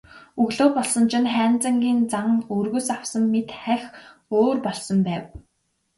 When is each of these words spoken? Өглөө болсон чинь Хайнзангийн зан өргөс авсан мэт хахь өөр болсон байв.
Өглөө 0.43 0.69
болсон 0.77 1.03
чинь 1.11 1.29
Хайнзангийн 1.35 1.99
зан 2.13 2.29
өргөс 2.57 2.87
авсан 2.97 3.23
мэт 3.33 3.49
хахь 3.61 3.87
өөр 4.39 4.57
болсон 4.65 4.97
байв. 5.07 5.23